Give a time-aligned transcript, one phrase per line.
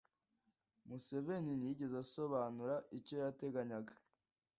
[0.87, 3.93] Museveni ntiyigeze asobanura icyo yateganyaga